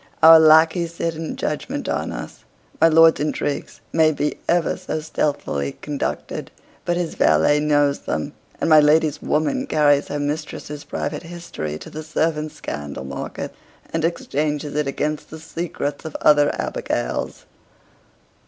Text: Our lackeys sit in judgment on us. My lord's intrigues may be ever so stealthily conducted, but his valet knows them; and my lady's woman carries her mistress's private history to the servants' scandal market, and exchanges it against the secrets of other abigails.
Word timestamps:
Our 0.23 0.39
lackeys 0.39 0.95
sit 0.95 1.13
in 1.13 1.35
judgment 1.35 1.87
on 1.87 2.11
us. 2.11 2.43
My 2.81 2.87
lord's 2.87 3.19
intrigues 3.19 3.81
may 3.93 4.11
be 4.11 4.39
ever 4.49 4.75
so 4.75 4.99
stealthily 4.99 5.73
conducted, 5.83 6.49
but 6.85 6.97
his 6.97 7.13
valet 7.13 7.59
knows 7.59 7.99
them; 7.99 8.33
and 8.59 8.67
my 8.67 8.79
lady's 8.79 9.21
woman 9.21 9.67
carries 9.67 10.07
her 10.07 10.17
mistress's 10.17 10.83
private 10.85 11.21
history 11.21 11.77
to 11.77 11.91
the 11.91 12.01
servants' 12.01 12.55
scandal 12.55 13.03
market, 13.03 13.53
and 13.93 14.03
exchanges 14.03 14.73
it 14.73 14.87
against 14.87 15.29
the 15.29 15.37
secrets 15.39 16.03
of 16.03 16.17
other 16.21 16.49
abigails. 16.59 17.45